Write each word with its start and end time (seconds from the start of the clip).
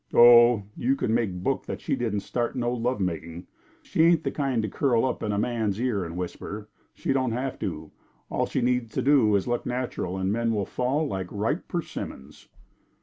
"Oh, 0.15 0.63
you 0.75 0.95
can 0.95 1.13
make 1.13 1.31
book 1.43 1.67
that 1.67 1.79
she 1.79 1.95
didn't 1.95 2.21
start 2.21 2.55
no 2.55 2.73
love 2.73 2.99
making. 2.99 3.45
She 3.83 4.01
ain't 4.01 4.23
the 4.23 4.31
kind 4.31 4.63
to 4.63 4.67
curl 4.67 5.05
up 5.05 5.21
in 5.21 5.31
a 5.31 5.37
man's 5.37 5.79
ear 5.79 6.03
and 6.03 6.17
whisper. 6.17 6.67
She 6.95 7.13
don't 7.13 7.33
have 7.33 7.59
to. 7.59 7.91
All 8.27 8.47
she 8.47 8.61
needs 8.61 8.91
to 8.93 9.03
do 9.03 9.35
is 9.35 9.45
look 9.47 9.63
natural; 9.63 10.17
the 10.17 10.23
men 10.23 10.55
will 10.55 10.65
fall 10.65 11.05
like 11.07 11.27
ripe 11.29 11.67
persimmons." 11.67 12.47